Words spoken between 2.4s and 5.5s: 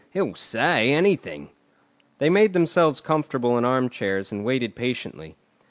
themselves comfortable in armchairs and waited patiently.